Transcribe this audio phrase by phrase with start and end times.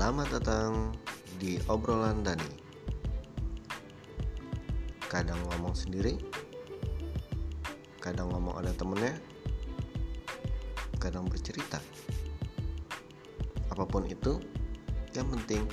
[0.00, 0.96] Selamat datang
[1.36, 2.48] di obrolan Dani.
[5.12, 6.16] Kadang ngomong sendiri,
[8.00, 9.12] kadang ngomong ada temennya,
[10.96, 11.84] kadang bercerita.
[13.68, 14.40] Apa pun itu,
[15.12, 15.68] yang penting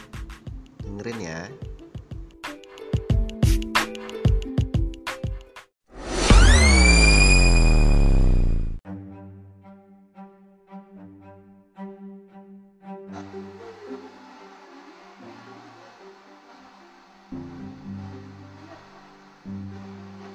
[0.84, 1.48] dengerin ya.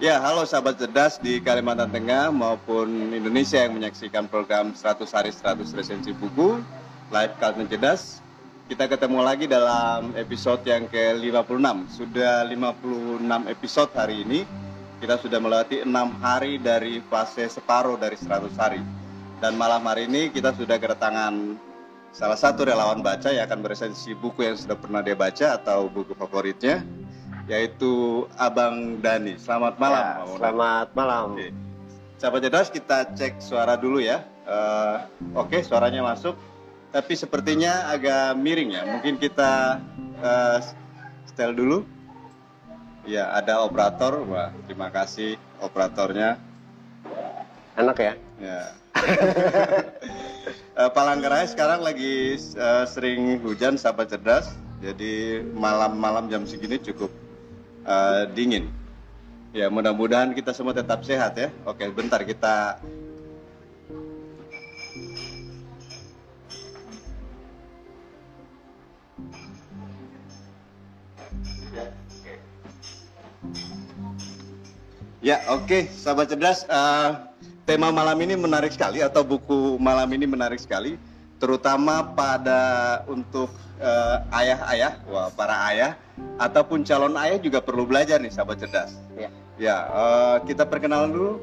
[0.03, 5.79] Ya, halo sahabat cerdas di Kalimantan Tengah maupun Indonesia yang menyaksikan program 100 hari 100
[5.79, 6.59] resensi buku
[7.15, 8.19] Live Kalten Cerdas.
[8.67, 11.87] Kita ketemu lagi dalam episode yang ke-56.
[11.95, 14.43] Sudah 56 episode hari ini.
[14.99, 18.83] Kita sudah melewati 6 hari dari fase separuh dari 100 hari.
[19.39, 21.55] Dan malam hari ini kita sudah kedatangan
[22.11, 26.19] salah satu relawan baca yang akan beresensi buku yang sudah pernah dia baca atau buku
[26.19, 26.83] favoritnya
[27.53, 29.37] yaitu Abang Dani.
[29.37, 30.01] Selamat malam.
[30.01, 30.37] Ya, Bang Dani.
[30.41, 31.25] selamat malam.
[31.37, 31.49] Oke.
[32.17, 34.25] Sahabat cerdas kita cek suara dulu ya.
[34.49, 34.97] Eh,
[35.37, 36.33] Oke suaranya masuk,
[36.91, 38.83] tapi sepertinya agak miring ya.
[38.89, 39.85] Mungkin kita
[40.25, 40.59] eh,
[41.29, 41.85] setel dulu.
[43.05, 44.25] Ya ada operator.
[44.25, 46.41] Wah terima kasih operatornya.
[47.77, 48.15] Enak ya?
[48.41, 48.61] Ya.
[50.73, 54.57] Eh, Palangkaraya sekarang lagi eh, sering hujan sahabat cerdas.
[54.81, 57.13] Jadi malam-malam jam segini cukup
[57.87, 58.71] eh, dingin.
[59.53, 61.53] Ya mudah-mudahan kita semua tetap sehat ya.
[61.69, 62.81] Oke bentar kita
[75.23, 77.11] Ya oke sahabat cerdas Eh,
[77.63, 80.99] tema malam ini menarik sekali atau buku malam ini menarik sekali
[81.43, 82.61] terutama pada
[83.11, 83.51] untuk
[83.83, 85.99] eh, ayah-ayah, wah para ayah
[86.39, 88.95] ataupun calon ayah juga perlu belajar nih sahabat cerdas.
[89.19, 89.27] Ya.
[89.59, 91.43] Ya, eh, kita perkenalan dulu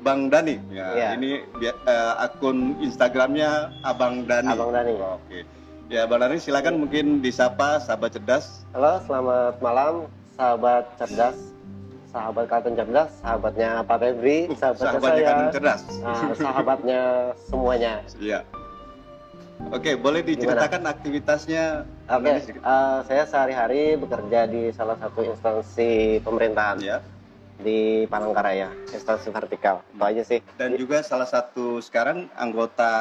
[0.00, 0.56] Bang Dani.
[0.72, 1.08] Ya, Ya.
[1.12, 4.48] ini eh, akun Instagramnya Abang Dani.
[4.48, 4.96] Abang Dani.
[4.96, 5.44] Oke.
[5.92, 8.64] Ya, Bang Dani silakan mungkin disapa sahabat cerdas.
[8.72, 9.94] Halo, selamat malam
[10.32, 11.36] sahabat cerdas,
[12.08, 15.80] sahabat Kalten cerdas, sahabatnya Pak Febri, Uh, sahabatnya sahabatnya saya, cerdas.
[16.00, 17.00] nah, sahabatnya
[17.46, 17.92] semuanya.
[18.16, 18.40] Iya.
[19.66, 21.64] Oke, boleh diceritakan aktivitasnya
[22.06, 22.62] Bang Oke, Dani sedikit?
[22.62, 25.90] eh, saya sehari-hari bekerja di salah satu instansi
[26.22, 27.02] pemerintahan Ya.
[27.56, 29.80] di Palangkaraya, instansi vertikal.
[29.88, 30.38] Itu aja sih.
[30.54, 32.92] Dan juga salah satu sekarang anggota.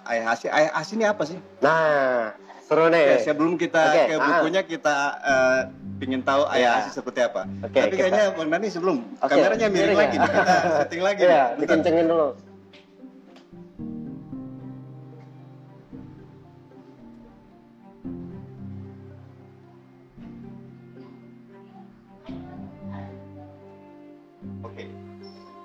[0.00, 0.32] Ayah
[0.72, 1.36] Asi ini apa sih?
[1.58, 2.30] Nah,
[2.62, 3.20] seru nih.
[3.20, 4.24] sebelum kita Oke, ke ah.
[4.24, 5.60] bukunya kita eh,
[6.00, 6.78] ingin tahu Ya.
[6.80, 7.42] Asi seperti apa.
[7.60, 10.22] Oke, Tapi kita- kayaknya Bang Dani sebelum Oke, kameranya miring lagi ya.
[10.22, 10.30] nih.
[10.30, 11.42] Kita setting lagi Iya.
[11.50, 11.58] Bentar.
[11.60, 12.28] dikencengin dulu.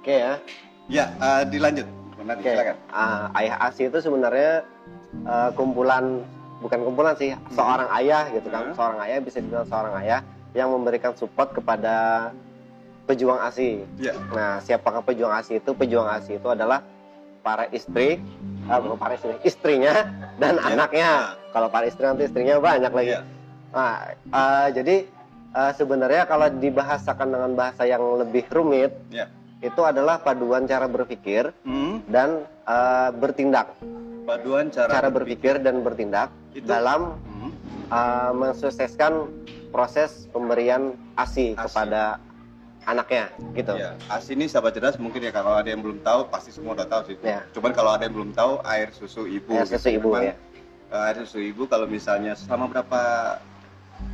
[0.09, 0.33] Oke ya.
[0.89, 1.85] Ya, eh, dilanjut.
[2.17, 2.75] Dani, Oke, silakan.
[2.89, 4.65] ah, ayah asi itu sebenarnya
[5.21, 6.25] eh, kumpulan
[6.65, 8.73] bukan kumpulan sih, seorang ayah gitu kan, Hmm.
[8.73, 10.25] seorang ayah bisa dibilang seorang ayah
[10.57, 12.29] yang memberikan support kepada
[13.05, 13.85] pejuang asi.
[14.01, 14.17] Ya.
[14.33, 15.77] Nah, siapakah pejuang asi itu?
[15.77, 16.81] Pejuang asi itu adalah
[17.39, 18.17] para istri,
[18.65, 20.65] ah, bukan para istri, istrinya dan Hmm.
[20.65, 20.73] Ya.
[20.73, 21.09] anaknya.
[21.53, 23.13] Kalau para istri nanti istrinya banyak lagi.
[23.13, 23.21] Iya.
[23.69, 24.95] Nah, eh, jadi
[25.49, 29.25] eh, sebenarnya kalau dibahasakan dengan bahasa yang lebih rumit, Ya.
[29.59, 33.75] Itu adalah paduan cara berpikir Hmm, dan eh, bertindak
[34.23, 37.51] paduan cara, cara berpikir dan bertindak Itu- dalam Hmm,
[37.85, 39.27] eh, mensukseskan
[39.69, 41.59] proses pemberian asi, ASI.
[41.59, 42.17] kepada
[42.81, 46.49] anaknya gitu Ya, ASI ini sahabat cerdas mungkin ya kalau ada yang belum tahu pasti
[46.49, 47.15] semua udah tahu sih.
[47.21, 47.43] Ya.
[47.51, 49.51] Cuman kalau ada yang belum tahu air susu ibu.
[49.51, 49.77] Air gitu.
[49.77, 50.35] susu ibu, Memang, ya.
[50.89, 53.01] eh, air susu ibu kalau misalnya selama berapa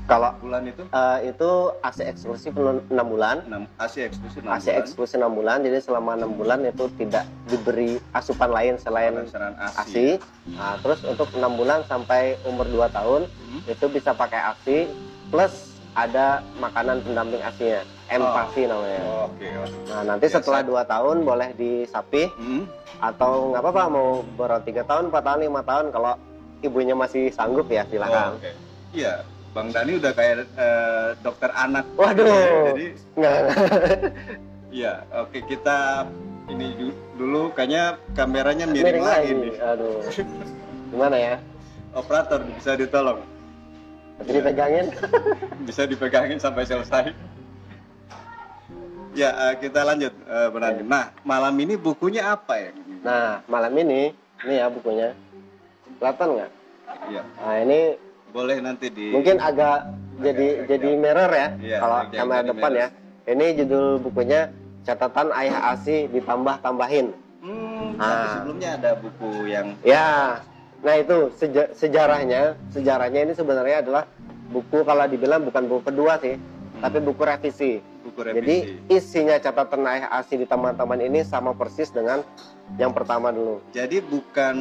[0.06, 0.82] kalau bulan itu?
[0.86, 1.50] eh, itu
[1.82, 6.30] asi eksklusif 6 bulan 6 ASI eksklusif 6 asi eksklusif 6 bulan jadi selama 6
[6.32, 9.76] bulan itu tidak diberi asupan lain selain Penasaran ASI.
[9.76, 10.08] asi
[10.48, 13.62] Nah, terus untuk 6 bulan sampai umur 2 tahun Hmm.
[13.66, 14.78] itu bisa pakai asi
[15.28, 19.48] plus ada makanan pendamping asinya empasi namanya Oh, Oke.
[19.88, 20.38] Nah, nanti Biasa.
[20.38, 22.70] setelah 2 tahun boleh disapi Hmm.
[23.00, 26.14] atau nggak apa-apa mau berat 3 tahun, 4 tahun, 5 tahun kalau
[26.62, 28.38] ibunya masih sanggup ya Oh, silakan.
[28.38, 28.52] Oke.
[28.94, 29.26] Iya,
[29.56, 31.88] Bang Dani udah kayak eh, dokter anak.
[31.96, 32.28] Waduh.
[32.28, 32.86] Ya, Jadi
[33.16, 33.40] Nggak.
[34.70, 36.04] iya, oke kita
[36.46, 39.44] ini du- dulu kayaknya kameranya miring, Miring lagi lagi.
[39.48, 39.54] nih.
[39.64, 39.98] Aduh.
[40.92, 41.36] Gimana ya?
[41.96, 43.24] Operator bisa ditolong.
[44.20, 44.86] Nanti dipegangin.
[45.68, 47.16] bisa dipegangin sampai selesai.
[49.16, 50.84] Ya, eh, kita lanjut, eh, Bang Dani.
[50.84, 52.72] Nah, malam ini bukunya apa ya?
[53.00, 54.12] Nah, malam ini
[54.44, 55.16] ini ya bukunya.
[55.96, 56.52] Kelihatan nggak?
[57.08, 57.24] Iya.
[57.40, 57.80] Nah, ini
[58.36, 59.78] boleh nanti di Mungkin agak
[60.20, 62.88] jadi Agak- jadi mirror ya Iya, kalau agak kamera depan ya.
[63.26, 64.42] Ini judul bukunya
[64.84, 67.10] catatan ayah asi ditambah tambahin.
[67.40, 68.04] Hmm, Ah.
[68.06, 70.40] tapi sebelumnya ada buku yang Ya,
[70.82, 74.04] nah itu seja- sejarahnya, sejarahnya ini sebenarnya adalah
[74.48, 76.36] buku kalau dibilang bukan buku kedua sih,
[76.80, 77.74] tapi buku revisi.
[78.06, 78.94] buku Jadi revisi.
[78.94, 82.22] isinya catatan asi di taman-taman ini sama persis dengan
[82.78, 83.66] yang pertama dulu.
[83.74, 84.56] Jadi bukan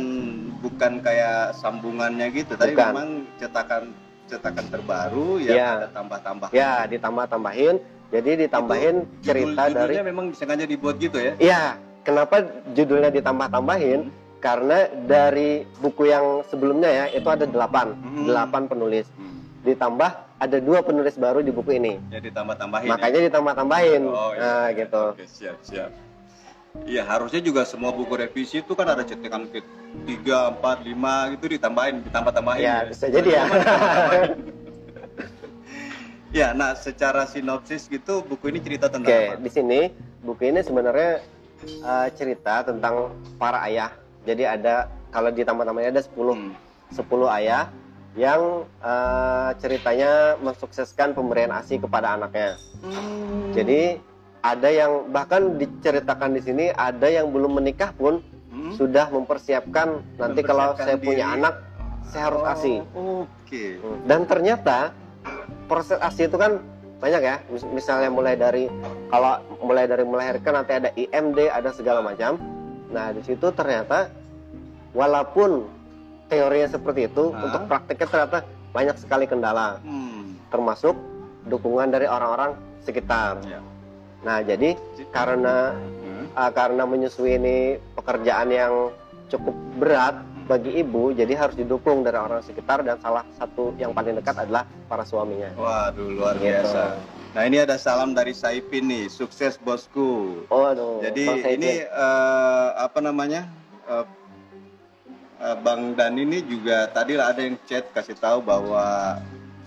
[0.59, 2.89] bukan kayak sambungannya gitu, tapi Bukan.
[2.91, 3.93] memang cetakan
[4.25, 5.71] cetakan terbaru yang Iya.
[5.77, 6.49] ada tambah-tambah.
[6.51, 7.77] Ya, ditambah-tambahin.
[8.09, 11.33] Jadi ditambahin cerita dari Judul-judulnya memang sengaja dibuat gitu ya.
[11.37, 11.63] Iya,
[12.01, 12.41] kenapa
[12.73, 14.09] judulnya ditambah-tambahin?
[14.41, 18.25] Karena dari buku yang sebelumnya ya itu ada delapan, Hmm.
[18.25, 19.05] delapan penulis.
[19.17, 19.41] Hmm.
[19.65, 20.11] Ditambah
[20.45, 21.97] ada dua penulis baru di buku ini.
[22.13, 22.89] Jadi tambah-tambahin.
[22.93, 24.03] Makanya ditambah-tambahin.
[24.05, 24.13] ya?
[24.13, 24.41] Oh, iya.
[24.45, 25.03] Nah, gitu.
[25.17, 25.91] Oke, siap, siap.
[26.85, 29.63] Iya, harusnya juga semua buku revisi itu kan ada cetakan ke
[30.11, 32.63] 3, 4, 5 gitu ditambahin, ditambah-tambahin.
[32.63, 33.45] Ya, bisa jadi ya.
[36.35, 39.39] Ya, nah secara sinopsis gitu buku ini cerita tentang Oke, apa?
[39.39, 39.81] di sini
[40.19, 41.23] buku ini sebenarnya
[41.63, 43.95] eh, cerita tentang para ayah.
[44.27, 46.51] Jadi ada kalau ditambah-tambahnya ada 10 Hmm.
[46.91, 47.71] 10 ayah
[48.15, 52.55] yang eh, ceritanya mensukseskan pemberian ASI kepada anaknya.
[52.81, 53.51] Hmm.
[53.51, 53.99] Jadi
[54.41, 58.23] ada yang bahkan diceritakan di sini ada yang belum menikah pun
[58.55, 58.71] Hmm?
[58.71, 61.35] sudah mempersiapkan nanti kalau Mempersiapkan saya punya diri.
[61.35, 61.55] anak
[62.07, 62.75] saya harus ASI.
[62.95, 63.83] Oh, Oke.
[64.07, 64.95] Dan ternyata
[65.67, 66.63] proses ASI itu kan
[66.97, 67.43] banyak ya.
[67.51, 68.71] Mis- Misalnya mulai dari
[69.11, 72.39] kalau mulai dari melahirkan nanti ada IMD, ada segala macam.
[72.89, 74.07] Nah, di situ ternyata
[74.93, 75.67] walaupun
[76.27, 77.45] teorinya seperti itu, Hah?
[77.45, 78.39] untuk prakteknya ternyata
[78.71, 80.35] banyak sekali kendala, Hmm.
[80.49, 80.97] termasuk
[81.45, 83.39] dukungan dari orang-orang sekitar.
[83.45, 83.61] Ya.
[84.23, 84.75] Nah, jadi
[85.11, 86.27] karena Hmm.
[86.33, 87.57] uh, karena menyusui ini
[87.95, 88.73] pekerjaan yang
[89.29, 94.17] cukup berat bagi ibu, jadi harus didukung dari orang sekitar dan salah satu yang paling
[94.17, 95.49] dekat adalah para suaminya.
[95.57, 96.53] Waduh, luar Gitu.
[96.53, 96.83] biasa.
[97.35, 100.45] Nah, ini ada salam dari Saipin nih, sukses bosku.
[100.47, 101.03] Oh, aduh.
[101.03, 103.49] Jadi ini eh, apa namanya?
[103.85, 104.05] Eh,
[105.61, 109.21] Bang Dan ini juga tadi lah ada yang chat kasih tahu bahwa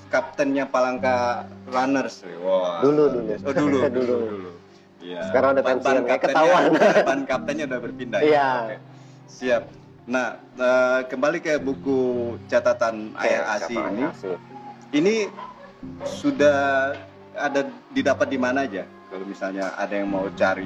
[0.09, 2.25] kaptennya Palangka Runners.
[2.41, 2.81] Wah.
[2.81, 3.31] Dulu, dulu.
[3.45, 4.15] Oh, dulu, dulu, Dulu.
[4.25, 4.51] dulu.
[4.97, 5.21] Iya.
[5.29, 6.63] Sekarang udah pensiun, kaptennya- ketahuan.
[7.07, 8.19] Ban kaptennya udah berpindah.
[8.25, 8.49] Iya.
[8.65, 8.75] Oke.
[9.29, 9.63] Siap.
[10.07, 11.99] Nah, eh, kembali ke buku
[12.47, 14.03] catatan Ayah Asi ini.
[14.07, 14.31] Asi?
[14.95, 15.15] Ini
[16.07, 16.95] sudah
[17.35, 18.87] ada didapat di mana aja?
[19.11, 20.65] Kalau misalnya ada yang mau cari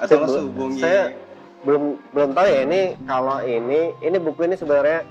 [0.00, 1.14] atau langsung hubungi saya
[1.62, 5.06] belum belum tahu ya ini kalau ini ini buku ini sebenarnya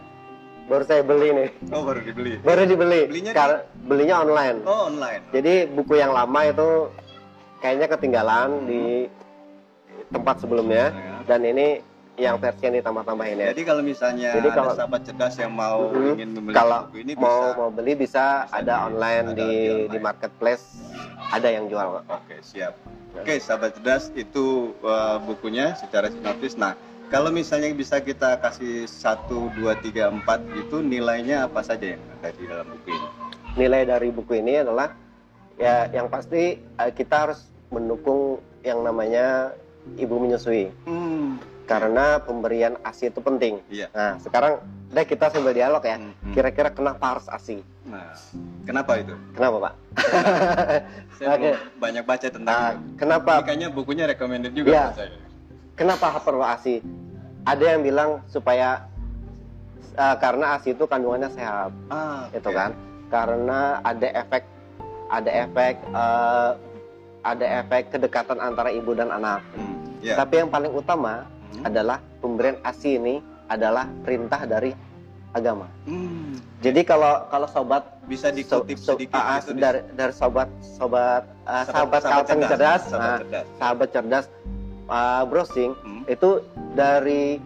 [0.67, 1.49] baru saya beli nih.
[1.71, 2.39] Oh baru dibeli.
[2.39, 3.01] Baru dibeli.
[3.07, 4.57] Belinya di- Karena belinya online.
[4.63, 5.21] Oh online.
[5.31, 6.69] Jadi buku yang lama itu
[7.59, 8.83] kayaknya ketinggalan di
[10.09, 10.91] tempat sebelumnya.
[10.91, 11.15] Ya.
[11.27, 11.79] dan ini
[12.19, 13.47] yang versi yang ditambah-tambahin ya.
[13.55, 17.13] Jadi kalau misalnya Jadi ada kalau- sahabat cerdas yang mau ingin membeli kalau buku ini
[17.15, 19.89] mau bisa mau beli bisa, bisa ada di- online ada di di online.
[19.89, 20.65] di marketplace.
[21.31, 22.75] Ada yang jual oke siap.
[23.15, 26.59] Oke sahabat cerdas itu uh, bukunya secara sinopsis.
[26.59, 26.75] Nah
[27.07, 32.29] kalau misalnya bisa kita kasih satu dua tiga empat gitu nilainya apa saja yang ada
[32.31, 33.07] di dalam buku ini?
[33.55, 34.91] Nilai dari buku ini adalah
[35.55, 39.55] ya yang pasti eh, kita harus mendukung yang namanya
[39.95, 40.67] ibu menyusui.
[40.83, 41.39] Hmm.
[41.71, 43.63] Karena pemberian ASI itu penting.
[43.71, 43.87] Iya.
[43.95, 44.59] Nah, sekarang
[44.91, 45.95] deh kita sambil dialog ya.
[45.95, 46.33] Hmm, hmm.
[46.35, 47.63] Kira-kira kenapa harus ASI?
[47.87, 48.11] Nah,
[48.67, 49.15] kenapa itu?
[49.31, 49.73] Kenapa, Pak?
[51.17, 52.99] Saya belum banyak baca tentang Nah, itu.
[52.99, 54.83] kenapa kayaknya bukunya recommended juga Iya.
[54.91, 55.19] buat saya.
[55.71, 56.83] kenapa perlu ASI?
[57.41, 58.83] Ada yang bilang supaya
[59.91, 62.55] eh, karena ASI itu kandungannya sehat, Ah, itu oke.
[62.55, 62.71] kan?
[63.07, 64.43] Karena ada efek
[65.07, 66.51] ada efek eh,
[67.21, 69.39] ada efek kedekatan antara ibu dan anak.
[69.55, 70.19] Hmm, ya.
[70.19, 71.63] Tapi yang paling utama Hmm.
[71.63, 73.15] adalah pemberian ASI ini
[73.45, 74.71] adalah perintah dari
[75.31, 75.67] agama.
[75.83, 80.11] Hmm, Jadi kalau kalau sobat bisa dikutip so- so- sedikit ah, gitu di- dari dari
[80.11, 83.45] sobat sobat ah, sahabat, Kalteng cerdas, cerdas, sahabat nah, cerdas.
[83.57, 84.25] sahabat cerdas
[84.87, 86.03] ah, browsing Hmm.
[86.05, 86.29] itu
[86.71, 87.39] dari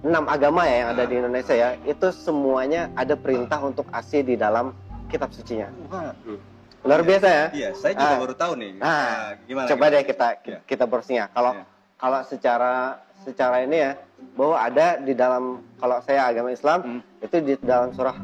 [0.00, 4.34] enam agama ya yang ada di Indonesia ya itu semuanya ada perintah untuk ASI di
[4.34, 4.70] dalam
[5.06, 5.66] kitab sucinya.
[5.84, 6.38] Waduh.
[6.82, 7.08] Luar Iya.
[7.08, 7.46] biasa ya.
[7.52, 8.20] Iya, saya juga Ah.
[8.22, 8.72] baru tahu nih.
[8.78, 9.10] Nah,
[9.42, 9.66] gimana?
[9.66, 9.94] Coba gimana?
[9.96, 10.58] deh kita Iya.
[10.62, 11.26] kita browsing ya.
[11.28, 11.64] Kalau Iya.
[11.96, 13.92] Kalau secara secara ini ya
[14.36, 17.00] bahwa ada di dalam kalau saya agama Islam Hmm.
[17.20, 18.16] itu di dalam surah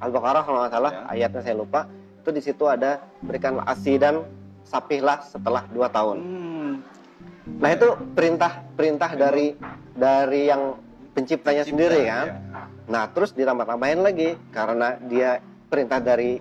[0.00, 1.02] Al-Baqarah kalau nggak salah Ya.
[1.08, 1.86] ayatnya saya lupa
[2.20, 4.22] itu di situ ada berikan asi dan
[4.62, 6.16] sapihlah setelah dua tahun.
[6.20, 6.72] Hmm.
[7.58, 9.56] Nah itu perintah perintah dari
[9.90, 10.76] dari yang
[11.10, 12.26] penciptanya Pencipta, sendiri kan.
[12.28, 12.62] iya.
[12.86, 16.38] Nah terus ditambah-tambahin lagi karena dia perintah dari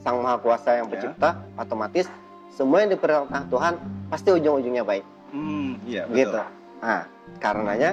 [0.00, 0.92] Sang Maha Kuasa yang Ya.
[0.96, 2.06] pencipta otomatis
[2.50, 3.74] semua yang diperintah Tuhan
[4.08, 6.16] pasti ujung-ujungnya baik Hmm, iya, betul.
[6.18, 6.40] gitu.
[6.80, 7.02] Nah
[7.38, 7.90] karenanya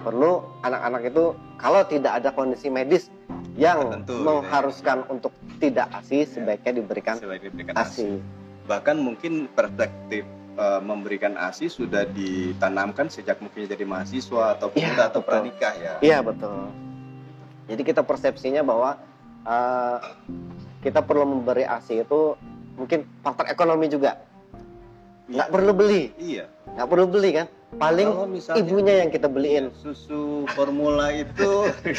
[0.00, 1.24] perlu anak-anak itu
[1.58, 3.10] kalau tidak ada kondisi medis
[3.58, 4.22] yang Tertentu, gitu ya.
[4.22, 7.82] mengharuskan untuk tidak ASI sebaiknya diberikan sebagai diberikan ASI.
[7.82, 8.10] ASI.
[8.70, 10.22] Bahkan mungkin perspektif
[10.54, 15.30] eh, memberikan ASI sudah ditanamkan sejak mungkin jadi mahasiswa atau Iya, pemuda atau betul.
[15.34, 15.94] pranikah ya.
[15.98, 16.70] Iya betul.
[17.66, 18.94] Jadi kita persepsinya bahwa
[19.42, 19.98] eh,
[20.78, 22.38] kita perlu memberi ASI itu
[22.78, 24.22] mungkin faktor ekonomi juga.
[25.28, 26.44] Nggak perlu beli, Iya.
[26.72, 27.46] nggak perlu beli kan?
[27.68, 29.64] Paling Kalau misalnya- ibunya yang kita beliin.
[29.76, 31.68] susu formula itu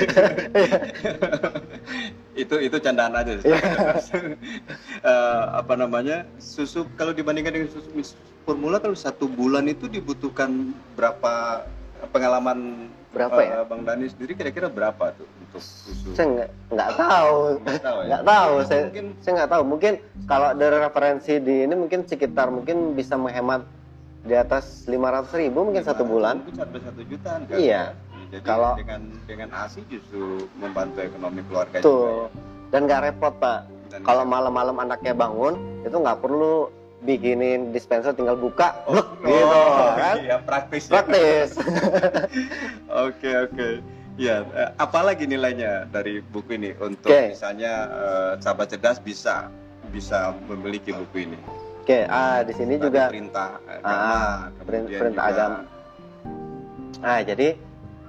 [2.34, 3.60] itu itu candaan aja Iya.
[5.00, 11.64] Eh, apa namanya susu kalau dibandingkan dengan susu formula kalau satu bulan itu dibutuhkan berapa
[12.10, 13.66] pengalaman Berapa eh, ya?
[13.66, 18.06] bang Dani sendiri kira-kira berapa tuh untuk susu Saya nggak nggak tahu, Nggak tahu ya?
[18.06, 18.54] nggak tahu.
[18.64, 19.64] Saya mungkin saya nggak tahu.
[19.66, 19.94] Mungkin
[20.26, 23.66] kalau dari referensi di ini mungkin sekitar mungkin bisa menghemat
[24.20, 26.38] di atas 500 ribu mungkin satu bulan.
[26.40, 27.84] mungkin sampai satu jutaan kan Iya.
[28.30, 30.24] jadi Kalau- dengan dengan asi justru
[30.56, 32.30] membantu ekonomi keluarga Tuh.
[32.30, 33.60] juga Dan nggak repot pak.
[33.66, 33.78] ya.
[33.90, 40.16] Dan Kalau malam-malam anaknya bangun itu nggak perlu bikinin dispenser tinggal buka, Oh, gitu kan?
[40.20, 40.92] iya praktis ya.
[40.94, 41.50] Praktis.
[43.08, 43.70] Oke oke.
[44.20, 47.32] Ya, eh, apalagi nilainya dari buku ini untuk Oke.
[47.32, 49.48] misalnya eh, sahabat cerdas bisa
[49.90, 51.40] bisa memiliki buku ini.
[51.80, 55.60] Oke, ah di sini Tadi juga perintah agama, Ah, perin- kemudian perintah juga- agama.
[57.00, 57.48] Nah, jadi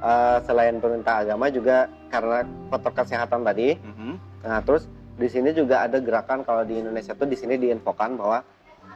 [0.01, 1.77] eh, selain perintah agama juga
[2.09, 4.13] karena faktor kesehatan tadi, Mhm.
[4.43, 8.41] nah terus di sini juga ada gerakan kalau di Indonesia tuh di sini diinfokan bahwa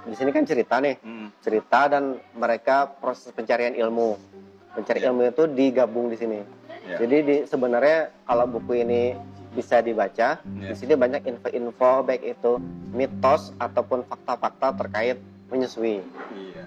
[0.05, 1.27] di sini kan cerita nih, Mhm.
[1.41, 2.05] cerita dan
[2.37, 4.17] mereka proses pencarian ilmu.
[4.75, 5.09] Mencari Ya.
[5.09, 6.41] ilmu itu digabung di sini.
[6.85, 7.01] Ya.
[7.01, 9.17] Jadi di, sebenarnya kalau buku ini
[9.55, 10.69] bisa dibaca, Ya.
[10.69, 12.59] di sini banyak info-info baik itu
[12.93, 15.17] mitos ataupun fakta-fakta terkait
[15.49, 16.03] menyusui.
[16.35, 16.65] Iya.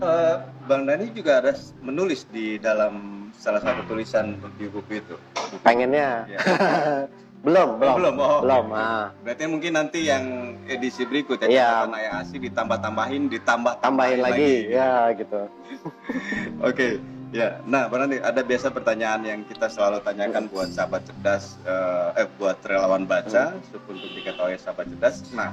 [0.00, 0.36] Eh,
[0.66, 5.16] Bang Dani juga ada menulis di dalam salah satu tulisan di buku itu.
[5.62, 6.38] Pengennya Ya.
[7.40, 8.66] belum, Oh, belum, belum, oh, belum.
[8.70, 9.04] ah.
[9.18, 10.24] Berarti mungkin nanti yang
[10.66, 11.68] edisi berikut ya Iya.
[11.80, 15.40] catatan ayah asi ditambah-tambahin, ditambah tambahin lagi, ya gitu.
[16.68, 17.58] Oke, ya.
[17.64, 22.60] Nah, Andi, ada biasa pertanyaan yang kita selalu tanyakan buat sahabat cerdas, eh, eh, buat
[22.60, 23.56] relawan baca,
[23.86, 25.24] untuk diketahui sahabat cerdas.
[25.32, 25.50] Nah,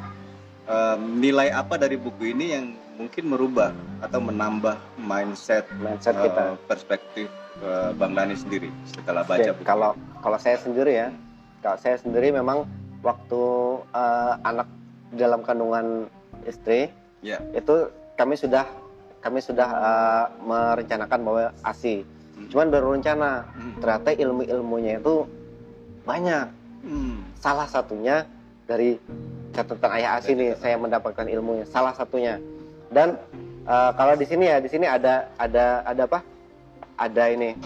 [0.66, 2.66] em, nilai apa dari buku ini yang
[2.98, 6.44] mungkin merubah atau menambah mindset, Mindset eh, kita.
[6.68, 7.28] perspektif
[7.58, 9.64] eh, Bang Dani sendiri setelah baca Oke, buku?
[9.64, 11.08] kalau kalau saya sendiri ya,
[11.60, 12.66] kalau saya sendiri memang
[13.02, 13.44] waktu
[13.92, 14.68] eh, anak
[15.14, 16.08] dalam kandungan
[16.44, 16.92] istri
[17.26, 17.42] Ya.
[17.52, 18.64] itu kami sudah
[19.20, 22.06] kami sudah eh, merencanakan bahwa ASI.
[22.38, 22.48] Hmm.
[22.54, 23.82] Cuman baru rencana, Hmm.
[23.82, 25.26] ternyata ilmu-ilmunya itu
[26.06, 26.48] banyak.
[26.86, 27.26] Hmm.
[27.42, 28.24] Salah satunya
[28.70, 29.02] dari
[29.52, 31.66] catatan ayah ASI nih saya mendapatkan ilmunya.
[31.66, 32.38] Salah satunya.
[32.94, 33.18] Dan
[33.66, 36.20] eh, kalau di sini ya, di sini ada ada ada apa?
[36.96, 37.58] Ada ini.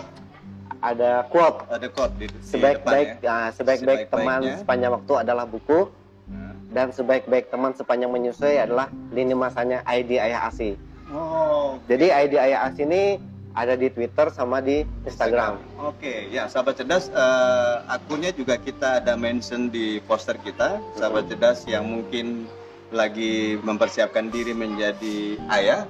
[0.82, 3.30] Ada quote Ada quote di, di sebaik-baik ya.
[3.30, 5.88] ah, sebaik-baik teman sepanjang waktu adalah buku
[6.26, 6.56] Nah.
[6.72, 10.80] dan sebaik-baik teman sepanjang menyusui adalah lini masanya ID Ayah Asi.
[11.12, 13.20] Oh, Jadi ID Ayah Asi ini
[13.52, 15.60] ada di Twitter sama di Instagram.
[15.76, 20.80] Oke, ya sahabat cerdas, eh, akunnya juga kita ada mention di poster kita.
[20.96, 22.48] Sahabat cerdas yang mungkin
[22.96, 25.84] lagi mempersiapkan diri menjadi ayah,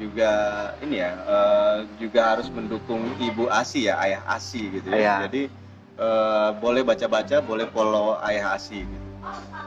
[0.00, 0.30] juga
[0.80, 4.96] ini ya, eh, juga harus mendukung ibu asi ya, ayah asi gitu ya.
[4.96, 5.14] Iya.
[5.28, 5.42] Jadi
[6.00, 8.80] eh, boleh baca-baca, boleh follow ayah asi.
[8.80, 9.06] Gitu.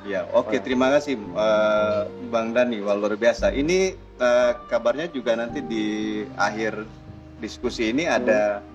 [0.10, 2.02] Ya, oke, terima kasih eh,
[2.34, 3.54] Bang Dani, wah luar biasa.
[3.54, 5.86] Ini eh, kabarnya juga nanti di
[6.36, 6.90] akhir
[7.38, 8.66] diskusi ini ada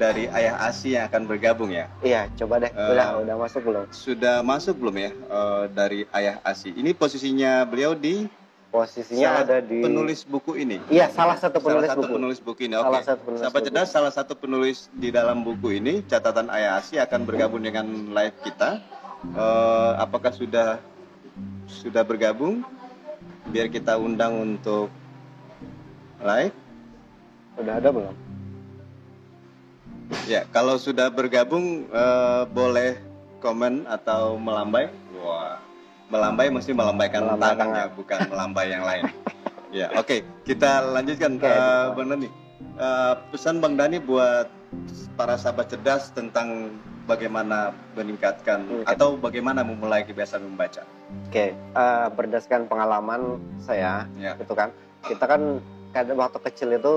[0.00, 1.84] dari Ayah Asi yang akan bergabung ya.
[2.00, 2.72] Iya, coba deh.
[2.72, 3.84] Eh, udah udah masuk belum?
[3.92, 6.72] Sudah masuk belum ya eh, dari Ayah Asi?
[6.72, 8.24] Ini posisinya beliau di
[8.70, 10.78] Posisinya salah ada di penulis buku ini.
[10.86, 12.14] Iya, salah satu penulis salah satu buku.
[12.14, 12.74] penulis buku ini.
[12.78, 12.86] Oke.
[12.86, 17.26] Salah satu penulis Sahabat salah satu penulis di dalam buku ini, catatan Ayah Asi akan
[17.26, 17.82] bergabung dengan
[18.14, 18.78] live kita.
[19.34, 20.78] Eh, apakah sudah
[21.66, 22.62] sudah bergabung?
[23.50, 24.86] Biar kita undang untuk
[26.22, 26.54] live.
[27.58, 28.14] Udah ada belum?
[30.30, 33.02] Ya, kalau sudah bergabung eh, boleh
[33.42, 34.94] komen atau melambai.
[35.18, 35.58] Wah,
[36.10, 39.04] melambai mesti melambaikan Melambai tangannya, bukan melambai yang lain.
[39.70, 41.94] Ya, oke, kita lanjutkan eh, gitu.
[41.94, 42.26] Bang Dani.
[42.74, 44.50] Eh, pesan Bang Dani buat
[45.14, 46.74] para sahabat cerdas tentang
[47.06, 48.98] bagaimana meningkatkan Meningkat.
[48.98, 50.82] atau bagaimana memulai kebiasaan membaca.
[51.30, 54.34] Oke, eh, berdasarkan pengalaman saya, Ya.
[54.34, 54.74] gitu kan,
[55.06, 55.62] kita kan
[55.94, 56.94] kadang waktu kecil itu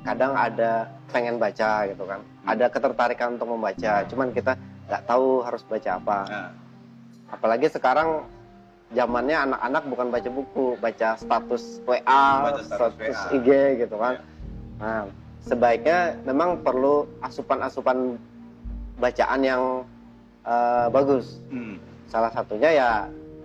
[0.00, 4.56] kadang ada pengen baca gitu kan, ada ketertarikan untuk membaca, cuman kita
[4.88, 6.18] nggak tahu harus baca apa.
[6.24, 6.48] Nah,
[7.26, 8.24] Apalagi sekarang
[8.88, 13.34] zamannya anak-anak bukan baca buku, baca status WA, Baca status status WA.
[13.34, 13.48] IG
[13.82, 14.14] gitu kan.
[14.14, 14.22] Ya.
[14.78, 15.02] Nah,
[15.42, 18.14] sebaiknya memang perlu asupan-asupan
[18.96, 19.62] bacaan yang
[20.42, 21.42] eh, bagus.
[21.50, 21.82] Hmm.
[22.06, 22.90] Salah satunya ya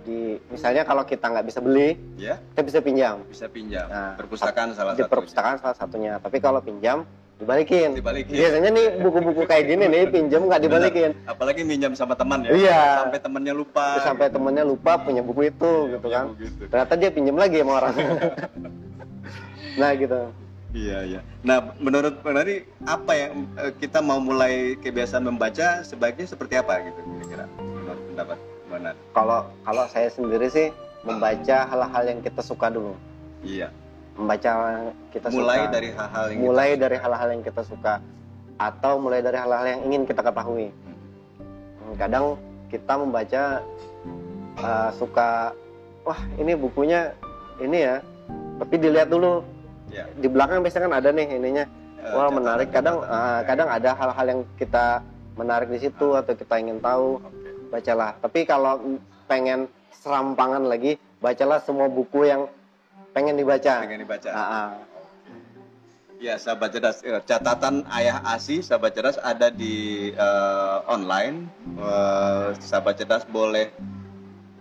[0.02, 3.86] di misalnya kalau kita nggak bisa beli, Ya, kita bisa pinjam bisa pinjam.
[3.86, 5.10] Nah, perpustakaan salah di satu.
[5.10, 6.18] perpustakaan salah satunya.
[6.18, 7.02] Tapi kalau pinjam
[7.42, 7.88] dibalikin.
[7.98, 8.34] Dibalikin.
[8.38, 11.10] Biasanya nih buku-buku kayak gini nih pinjam nggak dibalikin.
[11.18, 11.32] Benar.
[11.34, 12.50] Apalagi minjam sama teman ya.
[12.54, 12.82] Iya.
[13.02, 13.86] Sampai temannya lupa.
[14.00, 16.24] Sampai temennya lupa punya buku itu Iya, gitu kan.
[16.30, 16.62] buku itu.
[16.70, 17.94] Ternyata dia pinjam lagi sama orang.
[19.80, 20.20] nah gitu.
[20.72, 21.20] Iya, iya.
[21.44, 26.96] Nah, menurut Penari, apa yang eh, kita mau mulai kebiasaan membaca sebaiknya seperti apa gitu
[26.96, 27.44] kira-kira?
[27.60, 28.38] Menurut pendapat
[28.72, 28.96] Benar.
[29.12, 30.72] Kalau kalau saya sendiri sih
[31.04, 32.96] membaca hal-hal yang kita suka dulu.
[33.44, 33.68] Iya.
[34.12, 34.52] Membaca
[35.08, 35.72] kita mulai suka.
[35.72, 37.94] dari hal-hal yang mulai kita dari hal-hal yang kita suka
[38.60, 40.68] atau mulai dari hal-hal yang ingin kita ketahui.
[40.68, 42.24] Hmm, Kadang
[42.68, 43.42] kita membaca
[44.60, 45.56] uh, suka
[46.04, 47.12] wah ini bukunya
[47.58, 47.96] ini ya,
[48.58, 49.40] tapi dilihat dulu
[49.92, 50.08] Iya.
[50.16, 51.64] di belakang biasanya kan ada nih ininya.
[52.00, 52.72] Eh, Wah menarik.
[52.72, 55.04] Kadang uh, kadang ada hal-hal yang kita
[55.36, 57.68] menarik di situ atau kita ingin tahu Oke.
[57.68, 58.16] bacalah.
[58.24, 58.80] Tapi kalau
[59.28, 59.68] pengen
[60.00, 62.48] serampangan lagi, bacalah semua buku yang
[63.12, 63.84] pengen dibaca.
[63.84, 64.30] Pengen dibaca.
[64.32, 64.68] Ah, ah.
[66.22, 67.02] Ya, sahabat cerdas.
[67.02, 71.50] Eh, Catatan ayah asi, sahabat cerdas ada di eh, online.
[71.78, 73.74] Eh, sahabat cerdas boleh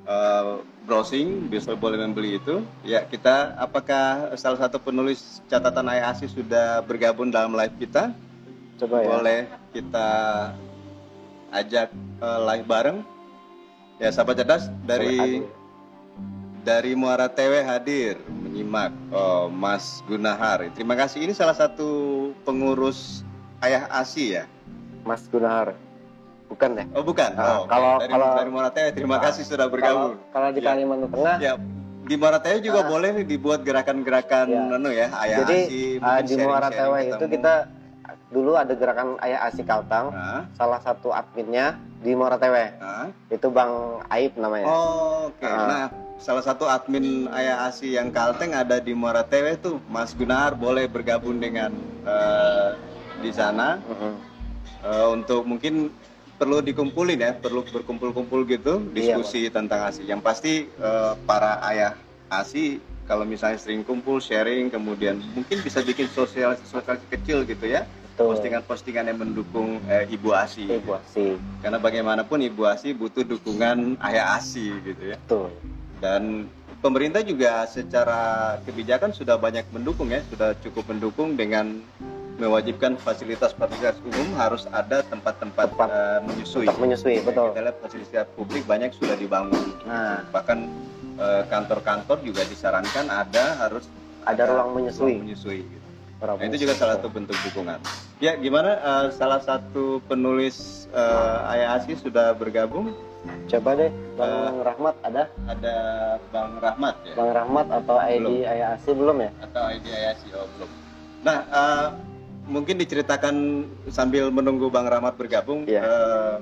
[0.10, 0.52] eh,
[0.90, 2.66] browsing, bisa boleh membeli itu.
[2.82, 8.10] Ya, kita apakah salah satu penulis catatan ayah asi sudah bergabung dalam live kita?
[8.82, 9.08] Coba ya.
[9.14, 10.10] Boleh kita
[11.54, 13.00] ajak eh, live bareng.
[14.02, 15.61] Ya, sahabat cerdas dari Aduh.
[16.62, 20.70] Dari Muara Tewe hadir menyimak oh, Mas Gunahar.
[20.72, 21.22] Terima kasih.
[21.22, 21.90] Ini salah satu
[22.44, 23.26] pengurus
[23.60, 24.46] Ayah Asi ya?
[25.02, 25.74] Mas Gunahar.
[26.46, 26.86] Bukan deh.
[26.92, 27.32] Oh bukan.
[27.34, 28.90] Ah, oh, kalau- dari, kalau- dari Muara Tewe.
[28.92, 30.14] Terima Ah, kasih sudah Kalau, bergabung.
[30.30, 30.68] kalau di Ya.
[30.68, 31.54] Kalimantan Tengah, Ya,
[32.04, 32.88] di Muara Tewe juga Ah.
[32.88, 34.62] boleh nih dibuat gerakan-gerakan Ya.
[34.70, 35.82] anu ya, Ayah jadi Asi.
[35.96, 37.34] uh, mungkin di Muara Tewe itu ketemu.
[37.34, 37.54] kita
[38.28, 40.06] dulu ada gerakan Ayah Asi Kaltang.
[40.12, 42.76] Ah, Salah satu adminnya di Muara Tewe.
[42.78, 43.08] ah.
[43.28, 44.68] Itu Bang Aib namanya.
[44.68, 45.56] Oh, Oke, Ah.
[45.66, 45.86] nah
[46.22, 50.86] salah satu admin Ayah Asi yang Kalteng ada di Muara Tewe tuh, Mas Gunahar boleh
[50.86, 51.74] bergabung dengan
[52.06, 52.78] eh,
[53.26, 53.82] di sana.
[54.86, 55.90] Eh, untuk mungkin
[56.38, 60.06] perlu dikumpulin ya, perlu berkumpul-kumpul gitu, Iya, diskusi tentang ASI.
[60.06, 61.98] Yang pasti eh, para ayah
[62.30, 62.78] ASI
[63.10, 67.84] kalau misalnya sering kumpul, sharing, kemudian mungkin bisa bikin sosialisasi sosialisasi kecil gitu ya,
[68.16, 70.70] postingan-postingan yang mendukung eh, ibu ASI.
[70.70, 71.36] Ibu Asi.
[71.66, 75.18] Karena bagaimanapun ibu ASI butuh dukungan ayah ASI gitu ya.
[75.28, 75.50] Betul.
[76.02, 76.50] Dan
[76.82, 81.78] pemerintah juga secara kebijakan sudah banyak mendukung ya, sudah cukup mendukung dengan
[82.42, 86.66] mewajibkan fasilitas-fasilitas umum harus ada tempat-tempat Tempat eh, menyusui.
[86.66, 87.54] Untuk menyusui, Ya, betul.
[87.54, 89.62] Kita lihat fasilitas publik banyak sudah dibangun.
[89.86, 90.58] Nah, Bahkan
[91.22, 93.86] eh, kantor-kantor juga disarankan ada harus
[94.26, 95.22] ada ruang menyusui.
[95.22, 95.62] ruang menyusui.
[95.62, 95.88] gitu.
[96.18, 97.78] Ruang Nah, itu juga salah satu bentuk dukungan.
[98.18, 102.90] Ya, gimana eh, salah satu penulis eh, Ayah Asi sudah bergabung?
[103.22, 105.24] Coba deh, Bang Eh, Rahmat ada?
[105.46, 105.76] Ada
[106.34, 107.14] Bang Rahmat ya?
[107.14, 109.30] Bang Rahmat atau ID Ayah Asi belum ya?
[109.44, 110.70] atau ide IASI oh belum.
[111.22, 111.88] Nah, eh,
[112.50, 113.36] mungkin diceritakan
[113.88, 115.82] sambil menunggu Bang Rahmat bergabung, Iya.
[115.84, 116.36] eh,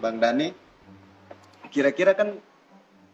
[0.00, 0.54] Bang Dani,
[1.68, 2.32] kira-kira kan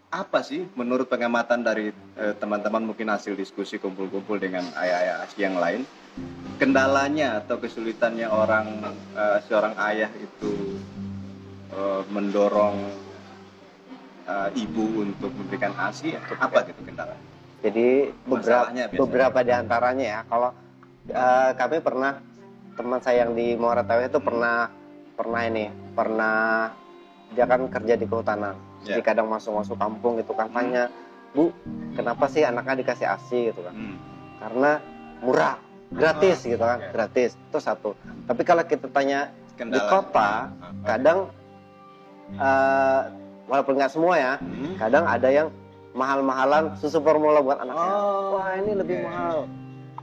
[0.08, 5.58] apa sih menurut pengamatan dari eh, teman-teman mungkin hasil diskusi kumpul-kumpul dengan ayah-ayah ASI yang
[5.58, 5.82] lain,
[6.56, 8.66] kendalanya atau kesulitannya orang
[9.16, 10.78] eh, seorang ayah itu
[11.72, 12.76] eh, mendorong
[14.28, 17.22] eh, ibu untuk memberikan ASI, apa gitu kendalanya?
[17.58, 20.20] Jadi beberapa beberapa di antaranya ya.
[20.28, 20.50] Kalau
[21.08, 22.12] eh, kami pernah
[22.78, 24.70] teman saya yang di Muara itu pernah
[25.18, 25.66] pernah ini
[25.98, 26.70] pernah
[27.34, 28.54] dia kan kerja di kehutanan.
[28.86, 29.04] Jadi Ya.
[29.04, 30.86] kadang masuk-masuk kampung gitu kan tanya,
[31.34, 31.50] "Bu,
[31.98, 33.96] kenapa sih anaknya dikasih ASI gitu kan?" Hmm.
[34.38, 34.70] Karena
[35.18, 35.58] murah,
[35.90, 36.90] gratis Ah, gitu kan, oke.
[36.94, 37.30] gratis.
[37.34, 37.90] Itu satu.
[38.30, 39.90] Tapi kalau kita tanya di Kendala.
[39.90, 40.30] kota,
[40.86, 41.18] kadang
[42.30, 43.00] eh,
[43.44, 44.76] walaupun nggak semua ya, Hmm.
[44.76, 45.48] kadang ada yang
[45.90, 47.90] mahal-mahalan susu formula buat anaknya.
[47.96, 49.06] Oh, Wah ini lebih oke.
[49.08, 49.36] mahal,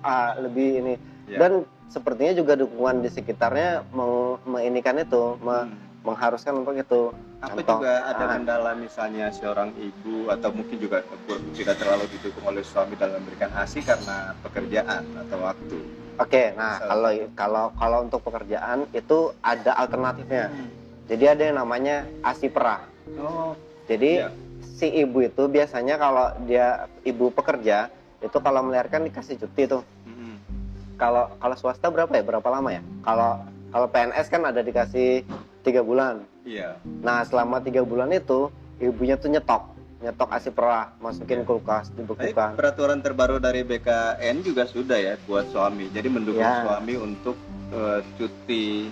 [0.01, 0.93] ah, lebih ini.
[1.25, 1.37] Ya.
[1.39, 1.51] Dan
[1.87, 5.77] sepertinya juga dukungan di sekitarnya meng, menginikan itu, me- Hmm.
[6.03, 7.01] mengharuskan untuk itu.
[7.35, 8.31] Apa Contoh, juga ada ah.
[8.33, 11.05] kendala misalnya seorang ibu atau mungkin juga
[11.53, 15.77] tidak terlalu didukung oleh suami dalam memberikan ASI karena pekerjaan atau waktu.
[16.15, 16.87] Oke, nah Misal.
[16.87, 20.47] kalau kalau kalau untuk pekerjaan itu ada alternatifnya.
[21.05, 22.81] Jadi ada yang namanya ASI perah.
[23.15, 23.53] Oh,
[23.85, 24.33] Jadi Iya.
[24.71, 26.67] si ibu itu biasanya kalau dia
[27.01, 29.83] ibu pekerja itu kalau melahirkan dikasih cuti tuh.
[30.03, 30.35] hmm.
[30.95, 32.23] Kalau kalau swasta berapa ya?
[32.23, 32.81] Berapa lama ya?
[32.99, 33.37] Kalau
[33.69, 35.21] kalau PNS kan ada dikasih
[35.61, 36.25] tiga bulan.
[36.41, 36.81] iya.
[36.99, 39.61] Nah selama tiga bulan itu ibunya tuh nyetok,
[39.99, 42.49] nyetok asi perah, masukin kulkas, Tapi dibekukan.
[42.53, 45.89] peraturan terbaru dari BKN juga sudah ya buat suami.
[45.89, 46.61] Jadi mendukung Ya.
[46.61, 47.37] suami untuk
[47.67, 48.89] eh, cuti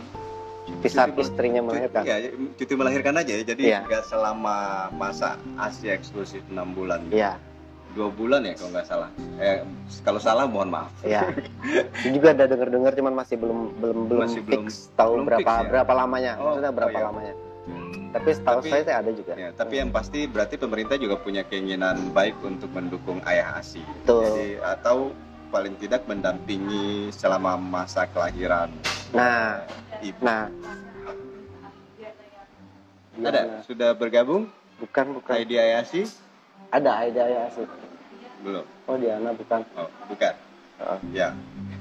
[0.64, 2.02] cuti saat istrinya melahirkan.
[2.04, 2.16] Iya,
[2.56, 3.44] cuti melahirkan aja ya.
[3.44, 3.80] Jadi Iya.
[3.84, 4.58] nggak selama
[4.92, 7.04] masa ASI eksklusif 6 bulan.
[7.10, 7.36] Iya,
[7.94, 9.10] Dua bulan ya kalau nggak salah.
[9.38, 9.62] Eh,
[10.02, 10.90] kalau salah mohon maaf.
[11.06, 11.30] iya.
[12.10, 15.54] Juga ada dengar-dengar cuman masih belum belum belum Masih belum- fix tahu belum berapa fix
[15.54, 15.70] ya?
[15.70, 16.32] berapa lamanya.
[16.36, 17.06] Oh, Maksudnya oh berapa iya.
[17.06, 17.34] lamanya.
[18.14, 19.34] Tapi setahu Tapi- saya ada juga.
[19.34, 23.82] Ya, tapi yang pasti berarti pemerintah juga punya keinginan baik untuk mendukung ayah ASI.
[24.02, 24.26] Betul.
[24.28, 24.98] Jadi atau
[25.50, 28.74] paling tidak mendampingi selama masa kelahiran
[29.14, 29.62] Nah,
[30.04, 30.22] ibu.
[30.24, 30.52] nah.
[33.14, 34.50] Ada sudah bergabung
[34.82, 35.34] Bukan, bukan.
[35.38, 36.04] ID ayah ASI?
[36.74, 37.64] Ada Aida ya sih.
[38.42, 38.66] Belum.
[38.90, 39.62] Oh, Diana bukan.
[39.80, 40.34] Oh, bukan.
[40.82, 40.98] Heeh.
[41.14, 41.30] Ya.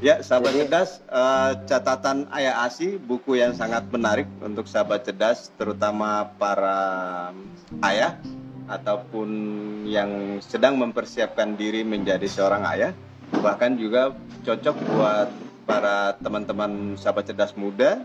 [0.02, 5.50] Ya, sahabat Jadi- cerdas, eh, catatan Ayah Asi, buku yang sangat menarik untuk sahabat cerdas,
[5.54, 7.30] terutama para
[7.86, 8.18] ayah
[8.66, 9.28] ataupun
[9.86, 12.92] yang sedang mempersiapkan diri menjadi seorang ayah,
[13.42, 15.28] bahkan juga cocok buat
[15.62, 18.02] para teman-teman sahabat cerdas muda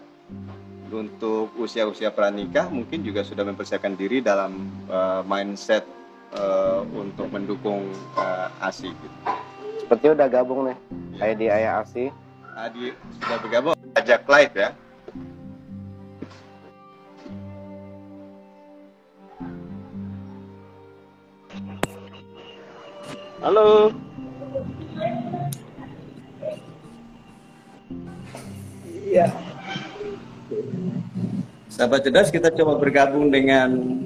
[0.88, 5.84] untuk usia-usia pranikah mungkin juga sudah mempersiapkan diri dalam eh, mindset
[6.32, 8.94] eh, untuk mendukung eh, ASI.
[8.94, 9.18] Gitu.
[9.84, 10.78] Sepertinya udah gabung nih.
[11.18, 12.12] ID Ayah Asi.
[12.58, 12.90] Adi
[13.22, 14.70] sudah bergabung ajak live ya.
[23.38, 24.07] Halo.
[31.68, 34.02] Sahabat cerdas kita coba bergabung dengan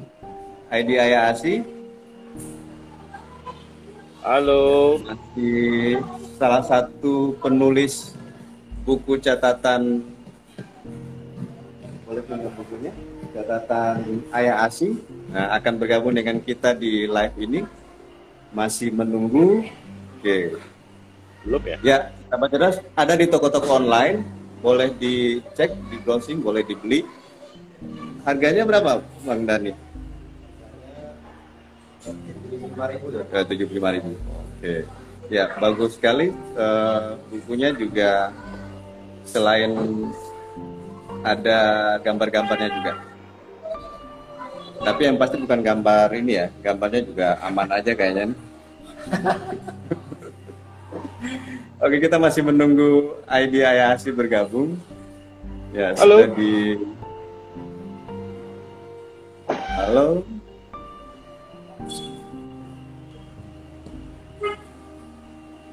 [0.69, 1.65] ID Ayah Asi
[4.21, 5.01] Halo.
[5.33, 5.97] di
[6.37, 8.13] salah satu penulis
[8.85, 10.05] buku catatan.
[12.05, 12.93] Boleh punya bukunya?
[13.33, 14.93] Catatan Ayah Asi
[15.33, 17.59] nah, akan bergabung dengan kita di live ini.
[18.53, 19.65] Masih menunggu.
[20.19, 20.53] Oke.
[21.41, 21.77] Belum ya?
[21.81, 21.97] Ya,
[22.29, 24.21] sahabat cerdas ada di toko-toko online,
[24.62, 27.02] boleh dicek, di browsing, boleh dibeli.
[28.21, 29.74] Harganya berapa, Bang Dani?
[32.06, 34.12] Tujuh puluh ribu.
[34.62, 34.86] Oke,
[35.34, 36.30] ya bagus sekali.
[36.34, 38.30] Eh, bukunya juga
[39.26, 39.74] selain
[41.21, 41.60] ada
[42.02, 42.93] gambar-gambarnya juga.
[44.82, 48.34] Tapi yang pasti bukan gambar ini ya, gambarnya juga aman aja kayaknya.
[51.82, 54.78] Oke, kita masih menunggu ID Ayasi bergabung.
[55.74, 56.22] Ya, Halo.
[56.22, 56.78] sudah di
[59.50, 60.08] Halo.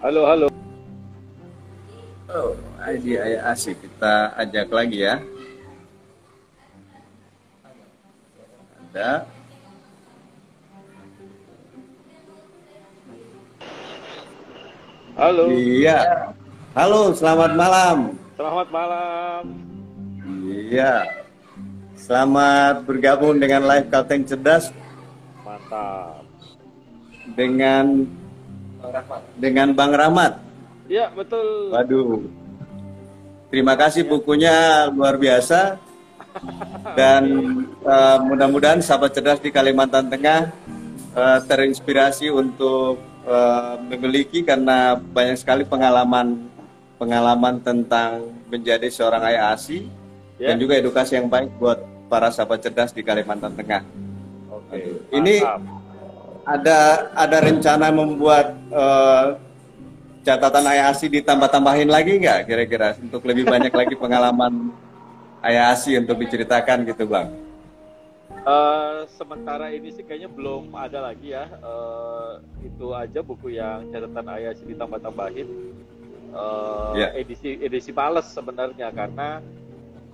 [0.01, 0.47] Halo, halo.
[2.33, 2.57] Oh,
[2.89, 5.21] ID Ayasi kita ajak lagi ya.
[8.81, 9.29] Ada.
[15.19, 15.51] Halo.
[15.51, 16.31] Iya.
[16.79, 18.15] Halo, selamat malam.
[18.39, 19.43] Selamat malam.
[20.47, 21.11] Iya.
[21.99, 24.71] Selamat bergabung dengan Live Kalteng Cerdas
[25.43, 26.23] Mantap.
[27.35, 28.07] dengan
[29.43, 30.39] dengan Bang Rahmat.
[30.87, 31.75] Ya, betul.
[31.75, 32.23] Waduh.
[33.51, 35.83] Terima kasih bukunya luar biasa.
[36.99, 37.23] Dan
[37.67, 40.55] eh, mudah-mudahan sahabat cerdas di Kalimantan Tengah
[41.11, 46.49] eh, terinspirasi untuk eh, memiliki karena banyak sekali pengalaman
[46.99, 49.87] pengalaman tentang menjadi seorang ayah ASI
[50.39, 50.55] Ya.
[50.55, 53.83] dan juga edukasi yang baik buat para sahabat cerdas di Kalimantan Tengah.
[54.49, 55.03] Oke.
[55.11, 55.77] Ini- mantap.
[56.49, 56.79] Ada
[57.13, 59.27] ada rencana membuat eh,
[60.25, 64.73] catatan ayah ASI ditambah-tambahin lagi nggak kira-kira untuk lebih banyak lagi pengalaman
[65.45, 67.29] ayah ASI untuk diceritakan gitu bang?
[68.39, 71.47] Eh, sementara ini sih kayaknya belum ada lagi ya.
[71.49, 72.33] Eh,
[72.71, 75.49] itu aja buku yang catatan ayah sih ditambah-tambahin.
[76.29, 77.09] Eh, Ya.
[77.17, 79.41] Edisi edisi males sebenarnya karena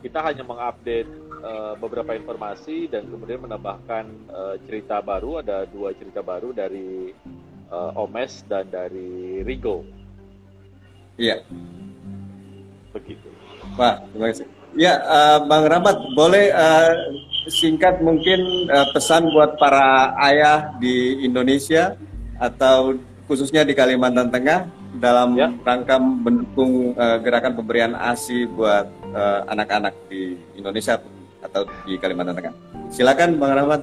[0.00, 1.10] kita hanya mengupdate
[1.44, 5.44] eh, beberapa informasi dan kemudian menambahkan eh, cerita baru.
[5.44, 7.12] Ada dua cerita baru dari
[7.70, 9.84] eh, Omes dan dari Rigo.
[11.14, 11.46] Iya,
[12.90, 13.26] Begitu.
[13.78, 14.46] Wah, terima kasih.
[14.74, 16.92] Ya, eh, Bang Rahmat, boleh eh,
[17.48, 21.96] singkat mungkin eh, pesan buat para ayah di Indonesia
[22.40, 22.96] atau
[23.28, 25.50] khususnya di Kalimantan Tengah dalam Ya.
[25.64, 31.00] rangka mendukung eh, gerakan pemberian ASI buat eh, anak-anak di Indonesia
[31.44, 32.54] atau di Kalimantan Tengah.
[32.88, 33.80] Silakan, Bang Rahmat.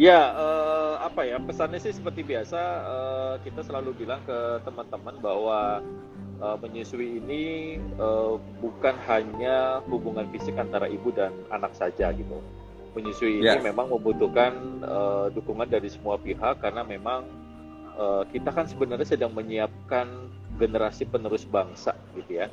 [0.00, 5.84] Ya, eh, apa ya pesannya sih seperti biasa eh, kita selalu bilang ke teman-teman bahwa
[6.42, 7.44] eh, menyusui ini
[7.78, 12.42] eh, bukan hanya hubungan fisik antara ibu dan anak saja gitu.
[12.92, 13.62] Menyusui ini Ya.
[13.62, 17.22] memang membutuhkan eh, dukungan dari semua pihak karena memang
[17.94, 20.06] eh, kita kan sebenarnya sedang menyiapkan
[20.60, 22.50] generasi penerus bangsa gitu ya.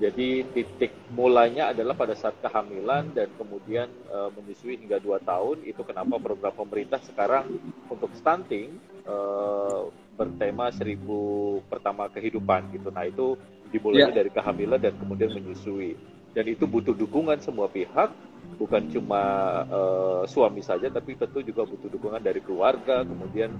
[0.00, 5.60] Jadi titik mulanya adalah pada saat kehamilan dan kemudian uh, menyusui hingga 2 tahun.
[5.68, 7.60] Itu kenapa program pemerintah sekarang
[7.92, 12.92] untuk stunting uh, bertema seribu pertama kehidupan gitu.
[12.92, 13.40] Nah itu
[13.72, 14.12] dimulai yeah.
[14.12, 15.96] dari kehamilan dan kemudian menyusui.
[16.36, 18.12] Dan itu butuh dukungan semua pihak,
[18.60, 19.22] bukan cuma
[19.66, 23.50] uh, suami saja, tapi tentu juga butuh dukungan dari keluarga, kemudian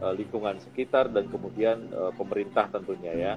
[0.00, 3.34] uh, lingkungan sekitar dan kemudian uh, pemerintah tentunya ya.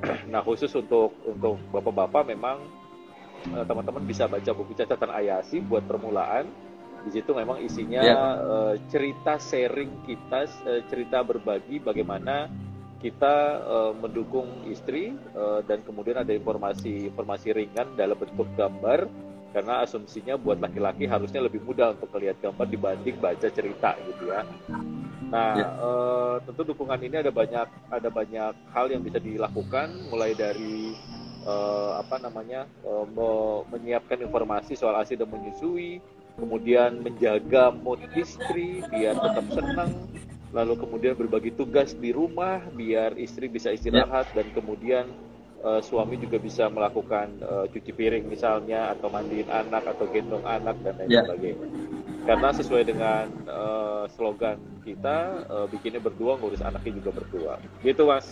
[0.32, 2.62] Nah khusus untuk untuk bapak-bapak memang
[3.52, 6.69] uh, teman-teman bisa baca buku catatan Ayasi buat permulaan.
[7.00, 8.16] Di situ memang isinya yeah.
[8.16, 8.32] Ya.
[8.44, 12.50] uh, cerita sharing kita, uh, cerita berbagi bagaimana
[13.00, 19.08] kita uh, mendukung istri uh, dan kemudian ada informasi-informasi ringan dalam bentuk gambar
[19.50, 24.46] karena asumsinya buat laki-laki harusnya lebih mudah untuk melihat gambar dibanding baca cerita gitu ya.
[25.30, 25.68] Nah, ya.
[25.78, 30.94] uh, tentu dukungan ini ada banyak ada banyak hal yang bisa dilakukan mulai dari
[31.46, 33.06] uh, apa namanya uh,
[33.70, 35.98] menyiapkan informasi soal ASI dan menyusui,
[36.40, 39.92] kemudian menjaga mood istri biar tetap senang,
[40.50, 45.06] lalu kemudian berbagi tugas di rumah biar istri bisa istirahat dan kemudian
[45.62, 50.80] uh, suami juga bisa melakukan uh, cuci piring misalnya atau mandiin anak atau gendong anak
[50.80, 51.22] dan lain ya.
[51.28, 51.68] sebagainya.
[52.24, 57.54] Karena sesuai dengan uh, slogan kita uh, bikinnya berdua ngurus anaknya juga berdua.
[57.84, 58.26] Gitu mas.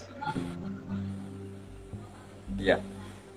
[2.59, 2.83] Ya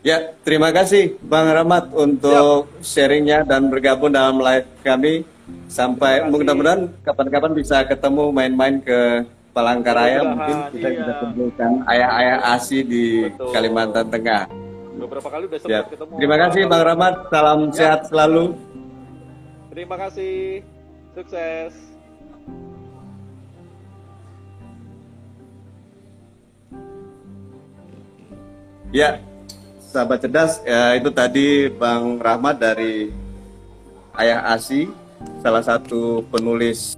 [0.02, 2.86] ya terima kasih bang Rahmat untuk Siap.
[2.86, 5.26] sharingnya dan bergabung dalam live kami
[5.70, 10.98] sampai mudah-mudahan kapan-kapan bisa ketemu main-main ke Palangkaraya mungkin kita iya.
[11.04, 13.52] bisa kumpulkan ayah-ayah asi di Betul.
[13.52, 14.44] Kalimantan Tengah.
[14.96, 16.14] Beberapa kali udah sempat ketemu.
[16.16, 17.72] Terima kasih Bang Rahmat, salam ya.
[17.76, 18.56] sehat selalu.
[19.76, 20.64] Terima kasih.
[21.12, 21.76] Sukses.
[28.92, 29.24] Ya,
[29.92, 33.12] sahabat cerdas, ya, itu tadi Bang Rahmat dari
[34.16, 34.88] Ayah Asi,
[35.44, 36.96] salah satu penulis